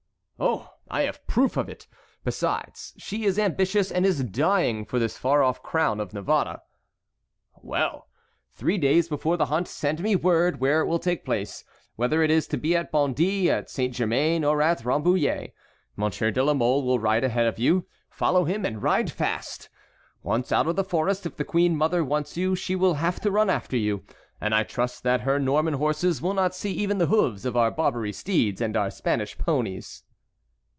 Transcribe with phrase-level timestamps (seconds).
[0.43, 0.71] "Oh!
[0.89, 1.85] I have proof of it.
[2.23, 6.63] Besides, she is ambitious and is dying for this far off crown of Navarre."
[7.61, 8.07] "Well!
[8.55, 12.47] three days before the hunt send me word where it will take place—whether it is
[12.47, 15.53] to be at Bondy, at Saint Germain, or at Rambouillet.
[15.95, 19.69] Monsieur de la Mole will ride ahead of you; follow him, and ride fast.
[20.23, 23.29] Once out of the forest if the queen mother wants you she will have to
[23.29, 24.03] run after you;
[24.41, 27.69] and I trust that her Norman horses will not see even the hoofs of our
[27.69, 30.01] Barbary steeds and our Spanish ponies."